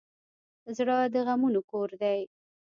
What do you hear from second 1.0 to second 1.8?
د غمونو